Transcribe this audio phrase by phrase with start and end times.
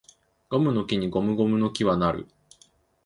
[0.49, 2.27] ゴムの木にゴムゴムの木は成る